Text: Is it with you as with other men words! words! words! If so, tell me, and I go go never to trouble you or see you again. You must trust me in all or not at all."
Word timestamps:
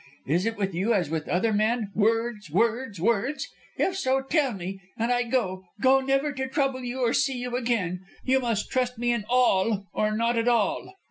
Is 0.25 0.47
it 0.47 0.57
with 0.57 0.73
you 0.73 0.95
as 0.95 1.11
with 1.11 1.29
other 1.29 1.53
men 1.53 1.91
words! 1.93 2.49
words! 2.49 2.99
words! 2.99 3.47
If 3.77 3.95
so, 3.95 4.23
tell 4.23 4.51
me, 4.51 4.81
and 4.97 5.11
I 5.11 5.21
go 5.21 5.63
go 5.79 5.99
never 5.99 6.31
to 6.33 6.47
trouble 6.47 6.81
you 6.83 7.01
or 7.01 7.13
see 7.13 7.37
you 7.37 7.55
again. 7.55 7.99
You 8.23 8.39
must 8.39 8.71
trust 8.71 8.97
me 8.97 9.11
in 9.13 9.25
all 9.29 9.85
or 9.93 10.17
not 10.17 10.39
at 10.39 10.47
all." 10.47 10.95